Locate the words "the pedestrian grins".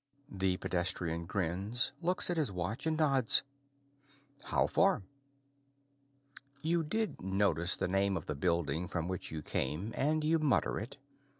0.31-1.91